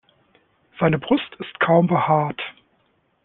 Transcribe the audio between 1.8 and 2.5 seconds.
behaart.